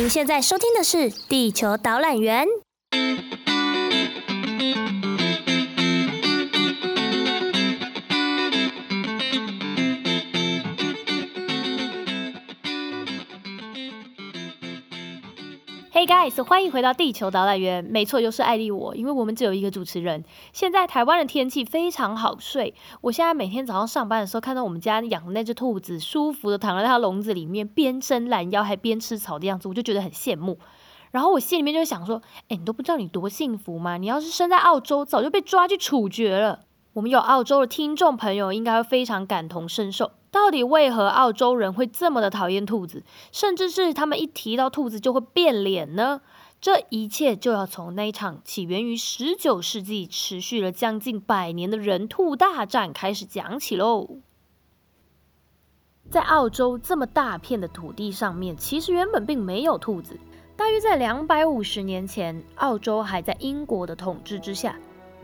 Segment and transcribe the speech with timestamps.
[0.00, 2.46] 您现在收听的是《地球导览员》。
[16.10, 17.84] guys，欢迎回到地球导览员。
[17.84, 20.24] 没错，又是艾莉我，因为我们只有一个主持人。
[20.52, 30.58] 现在台湾的天气非常好睡，我现在每天早上上班的时候，看到我们家养的那只兔子舒服的躺在它笼子里面，边伸懒腰还边吃草的样子，我就觉得很羡慕。
[31.12, 33.96] 然后我心里面就想说，哎，你都不知道你多幸福吗？
[33.96, 36.62] 你要是生在澳洲，早就被抓去处决了。
[36.94, 40.10] 我们有澳洲的听众朋友，应该会非常感同身受。
[40.30, 43.02] 到底为何澳洲人会这么的讨厌兔子，
[43.32, 46.20] 甚至是他们一提到兔子就会变脸呢？
[46.60, 54.18] 这一切就要从那场起源于十九世纪、持续了将近百年的人兔大战开始讲起喽。
[56.10, 60.18] 在澳洲这么大片的土地上面，其实原本并没有兔子。
[60.56, 64.76] 大约在两百五十年前，澳洲还在英国的统治之下，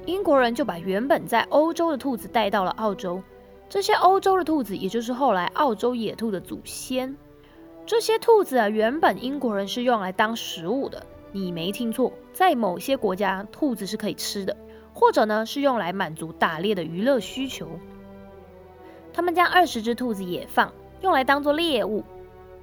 [0.06, 3.22] 英国人就把原本在欧洲的兔子带到了澳洲。
[3.68, 7.16] 这些欧洲的兔子，也就是后来澳洲野兔的祖先。
[7.84, 11.04] 这些兔子啊，原本英国人是用来当食物的。
[11.32, 14.56] 你没听错，在某些国家，兔子是可以吃的，
[14.94, 17.68] 或者呢是用来满足打猎的娱乐需求。
[19.12, 22.04] 他们将二十只兔子野放，用来当做猎物。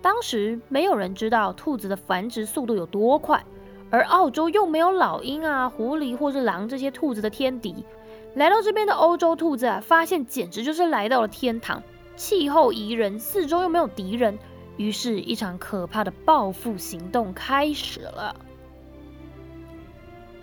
[0.01, 3.43] 当时没有人知道兔子的繁殖速度有多快，
[3.89, 7.85] 而澳洲又没有老鹰啊、狐狸或是狼这些兔子的天敌。
[8.35, 11.83] 来到这边的欧洲兔子啊，发现简直就是来到了天堂，
[12.15, 14.39] 气候宜人，四周又没有敌人，
[14.75, 18.35] 于是，一场可怕的报复行动开始了。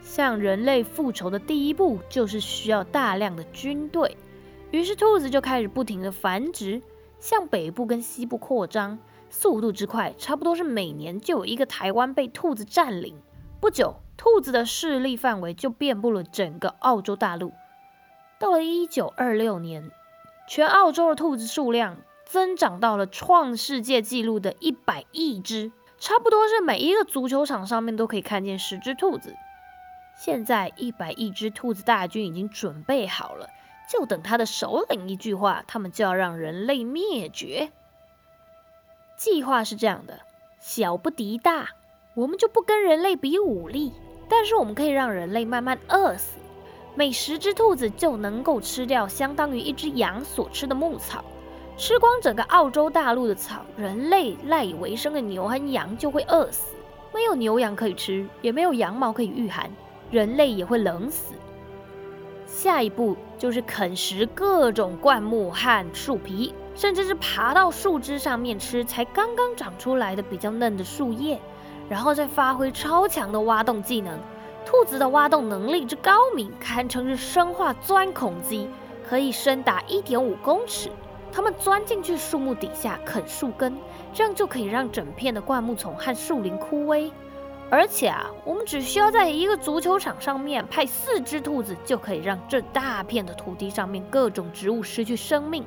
[0.02, 4.16] 向人类复仇的第一步就是需要大量的军队，
[4.70, 6.80] 于是兔子就开始不停的繁殖，
[7.18, 8.98] 向北部跟西部扩张，
[9.30, 13.16] 速度之快，差不多是每年就有一个台湾被兔子占领。
[13.60, 17.52] 不久，兔子的势力范围就遍布了整个澳洲大陆。
[18.40, 19.90] 到了一九二六年，
[20.48, 29.36] 全澳洲的兔子数量增长到了创世界纪录的一百亿只，差不多是每一个足球场上面都可以看见十只兔子。
[30.16, 33.50] 现在一百亿只兔子大军已经准备好了，
[33.92, 37.70] 就等他的首领一句话，他们就要让人类灭绝。
[39.18, 40.18] 计划是这样的：
[40.58, 41.68] 小不敌大，
[42.14, 43.92] 我们就不跟人类比武力，
[44.30, 46.39] 但是我们可以让人类慢慢饿死。
[46.94, 51.24] 每十只兔子就能够吃掉相当于一只羊所吃的牧草，
[51.76, 56.74] 吃光整个澳洲大陆的草，人类赖以为生的牛和羊就会饿死。
[57.14, 59.70] 没有牛羊可以吃，也没有羊毛可以御寒，
[60.10, 61.34] 人类也会冷死。
[62.46, 71.40] 下一步就是啃食各种灌木和树皮，甚至是爬到树枝上面吃才刚刚长出来的比较嫩的树叶，
[71.88, 74.18] 然后再发挥超强的挖洞技能。
[74.64, 78.68] 兔子的挖洞能力之高明，堪称是生化钻孔机，
[79.08, 80.90] 可以深达一点五公尺。
[81.32, 83.76] 它们钻进去树木底下啃树根，
[84.12, 87.10] 这样就可以让整片的灌木丛和树林枯萎。
[87.70, 95.64] 而且啊，我们只需要在一个足球场上面派四只兔子，就可以让这大片的土地上面各种植物失去生命。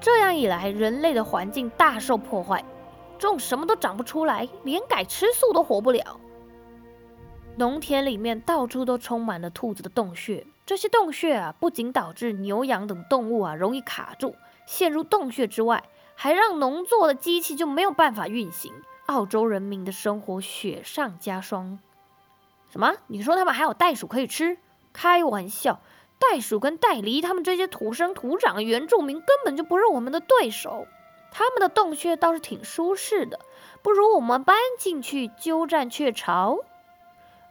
[0.00, 2.64] 这样一来，人类的环境大受破坏，
[3.18, 6.18] 种什么都长不出来，连改吃素都活不了。
[7.58, 15.82] 农田里面到处都充满了兔子的洞穴，这些洞穴啊，不仅导致牛羊等动物啊容易卡住，陷入洞穴之外，
[16.14, 18.72] 还让农作的机器就没有办法运行。
[19.06, 21.80] 澳洲人民的生活雪上加霜。
[22.70, 22.94] 什么？
[23.08, 24.58] 你说他们还有袋鼠可以吃？
[24.92, 25.80] 开玩笑，
[26.20, 30.86] 袋鼠跟袋狸他们这些土生土长的原住民根本就不是我们的对手。
[31.32, 33.40] 他们的洞穴倒是挺舒适的，
[33.82, 36.60] 不如我们搬进去鸠占鹊巢。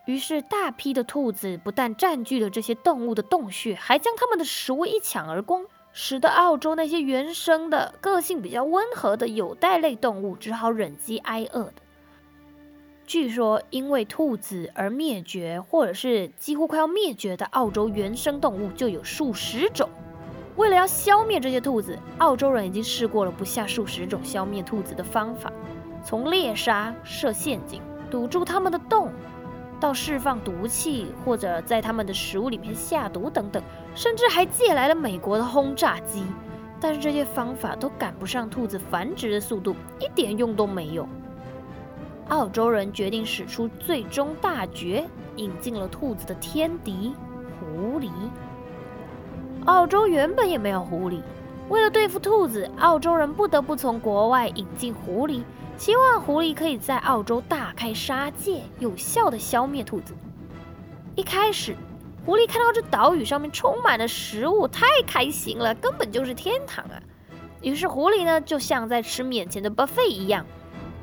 [0.07, 11.73] 于是，大批的兔子不但占据了这些动物的洞穴，还将它们的食物一抢而光，使得澳洲那些原生的、个性比较温和的有袋类动物只好忍饥挨饿的。
[13.05, 19.90] 据说，因为兔子而灭绝，或者是几乎快要灭绝的澳洲原生动物就有数十种。
[20.55, 25.52] 为了要消灭这些兔子，澳洲人已经试过了不下数十种消灭兔子的方法，
[26.02, 29.11] 从猎杀、设陷阱、堵住它们的洞。
[29.79, 33.62] 到释放毒气，或者在他们的食物里面下毒等等，
[33.94, 36.24] 甚至还借来了美国的轰炸机。
[36.79, 41.08] 但是这些方法都赶不上兔子繁殖的速度，一点用都没有。
[42.29, 45.06] 澳洲人决定使出最终大绝，
[45.38, 47.14] 引进了兔子的天敌——
[47.59, 48.09] 狐狸。
[49.66, 51.22] 澳洲原本也没有狐狸，
[51.70, 55.41] 为了对付兔子，澳洲人不得不从国外引进狐狸。
[55.78, 60.14] 希望狐狸可以在澳洲大开杀戒，有效的消灭兔子。
[61.16, 61.76] 一开始，
[62.26, 67.00] 狐狸看到这岛屿上面充满了食物，太开心了，根本就是天堂啊！
[67.62, 70.46] 于是狐狸呢，就像在吃面前的 buffet 一样，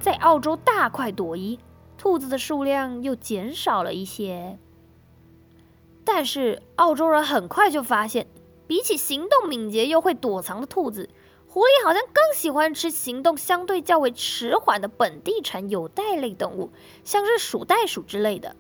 [0.00, 1.58] 在澳洲大快朵颐，
[1.96, 4.58] 兔子的数量又减少了一些。
[6.04, 8.26] 但是澳洲人很快就发现，
[8.66, 11.08] 比起行动敏捷又会躲藏的兔子，
[11.54, 16.72] 狐狸好像更喜欢吃行动相对较为迟缓的本地产有袋类动物，
[17.04, 18.56] 像是鼠袋鼠之类的。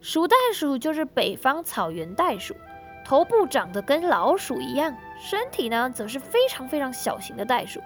[0.00, 2.56] 鼠袋鼠就是北方草原袋鼠，
[3.04, 7.80] 头部长得跟老鼠一样，身体呢则是非常非常小型的袋鼠。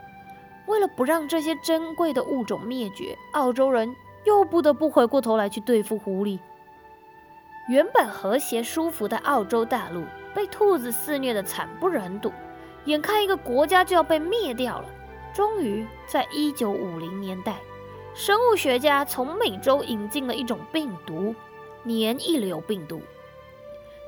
[0.66, 3.94] 为了不让这些珍贵的物种灭绝，澳洲人
[4.24, 6.38] 又不得不回过头来去对付狐狸。
[7.68, 10.02] 原本和谐舒服的澳洲大陆
[10.34, 12.32] 被兔子肆虐得惨不忍睹，
[12.86, 14.86] 眼看一个国家就要被灭掉了。
[15.34, 17.58] 终于在一九五零年代，
[18.14, 21.34] 生物学家从美洲引进了一种病毒——
[21.84, 23.02] 黏液瘤病毒。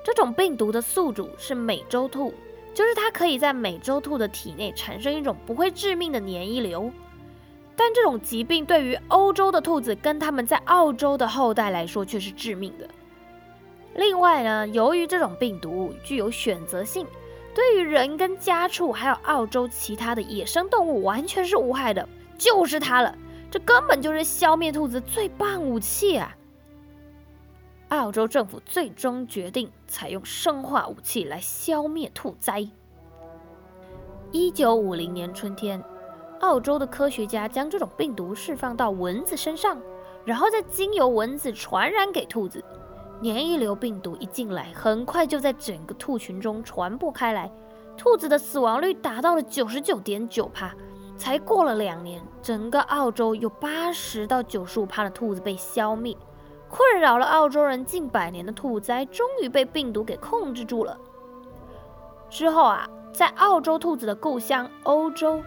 [0.02, 2.32] 这种病毒的宿主是美洲兔，
[2.72, 6.90] 就是它可以在美洲兔的体内产生一种不会致命的黏液瘤。
[7.76, 12.88] 但这种疾病对于欧洲的兔子跟它们在澳洲的后代来说却是致命的。
[13.94, 17.06] 另外呢，由于这种病毒具有选择性，
[17.58, 22.08] 对于人跟家畜还有澳洲其他的野生动物完全是无害的，
[22.38, 23.12] 就是它了。
[23.50, 26.36] 这根本就是消灭兔子最棒武器啊！
[27.88, 32.64] 澳洲政府最终决定采用生化武器来消灭兔灾。
[34.30, 35.82] 一九五零年春天，
[36.38, 39.76] 澳洲的科学家将这种病毒释放到蚊子身上，
[40.24, 42.64] 然后再经由蚊子传染给兔子。
[43.20, 47.50] 黏液瘤病毒一进来，很快就在整个兔群中传播开来，
[47.96, 50.72] 兔子的死亡率达到了九十九点九趴。
[51.16, 56.16] 才过了两年，整个澳洲有八十到九十五趴的兔子被消灭，
[56.68, 60.96] 困扰了澳洲人近百年的兔灾终于被病毒给控制住了。
[62.30, 65.42] 之后啊，在澳洲兔子的故乡欧洲，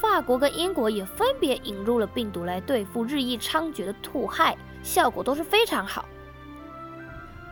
[0.00, 6.04] 法国跟英国也分别引入了病毒来对付日益猖獗的兔害，效果都是非常好。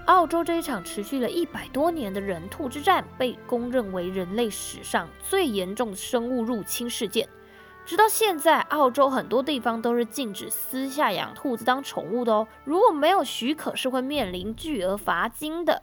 [0.06, 7.28] 澳洲这一场持续了一百多年的人兔之战，被公认为人类史上最严重的生物入侵事件。
[7.84, 12.46] 直到现在，澳洲很多地方都是禁止私下养兔子当宠物的哦。
[12.64, 15.82] 如果没有许可，是会面临巨额罚金的。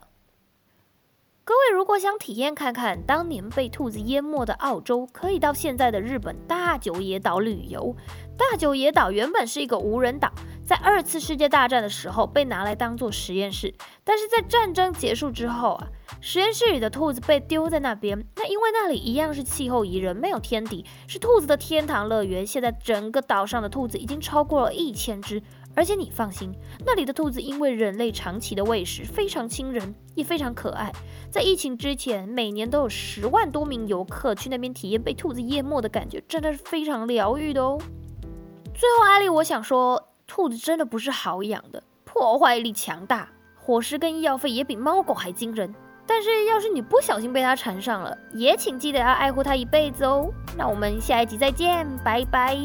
[1.44, 7.96] 各位如果想体验看看当年被兔子淹没的澳洲，可以到现在的日本大久野岛旅游。
[8.38, 10.32] 大久野岛原本是一个无人岛。
[10.70, 13.74] 在二次世界大战的时候被拿来当做实验室，
[14.04, 15.88] 但是在战争结束之后啊，
[16.22, 18.24] 实验室里的兔子被丢在那边。
[18.36, 22.46] 那因为那里一样是气候宜人，没有天敌，是兔子的天堂乐园。
[22.46, 25.42] 现在整个岛上的兔子已经超过了一千只，
[25.74, 26.54] 而且你放心，
[26.86, 30.92] 那里的兔子因为人类长期的喂食非常亲人，也非常可爱。
[31.32, 37.82] 在疫情之前，每年都有十万多名游客去那边体验被兔子淹没的感觉，真的是非常疗愈的哦。
[38.76, 40.06] 最后，艾丽，我想说。
[40.40, 43.28] 兔子真的不是好养的，破坏力强大，
[43.58, 45.76] 伙食跟医药费也比猫狗还惊人。
[46.08, 50.30] 但是要是你不小心被它缠上了，也请记得要爱护它一辈子哦。
[50.58, 52.58] 那我们下一集再见，拜拜。